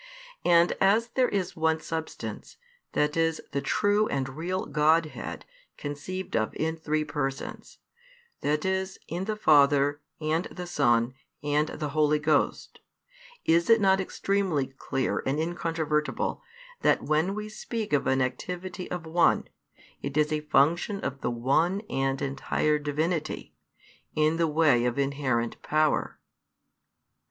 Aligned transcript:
And, 0.43 0.71
as 0.81 1.09
there 1.09 1.29
is 1.29 1.55
one 1.55 1.79
Substance, 1.79 2.57
that 2.93 3.15
is 3.15 3.39
the 3.51 3.61
true 3.61 4.07
and 4.07 4.29
real 4.29 4.65
Godhead 4.65 5.45
conceived 5.77 6.35
of 6.35 6.55
in 6.55 6.75
three 6.75 7.03
Persons, 7.03 7.77
that 8.39 8.65
is 8.65 8.97
in 9.07 9.25
the 9.25 9.35
Father, 9.35 10.01
and 10.19 10.45
the 10.45 10.65
Son, 10.65 11.13
and 11.43 11.67
the 11.67 11.89
Holy 11.89 12.17
Ghost, 12.17 12.79
is 13.45 13.69
it 13.69 13.79
not 13.79 14.01
extremly 14.01 14.65
clear 14.65 15.21
and 15.23 15.39
incontrovertible 15.39 16.41
that 16.81 17.03
when 17.03 17.35
we 17.35 17.47
speak 17.47 17.93
of 17.93 18.07
an 18.07 18.23
activity 18.23 18.89
of 18.89 19.05
one, 19.05 19.49
it 20.01 20.17
is 20.17 20.31
a 20.33 20.41
function 20.41 20.99
of 21.01 21.21
the 21.21 21.29
One 21.29 21.81
and 21.91 22.19
entire 22.23 22.79
Divinity, 22.79 23.53
in 24.15 24.37
the 24.37 24.47
way 24.47 24.85
of 24.85 24.97
inherent 24.97 25.61
power? 25.61 26.17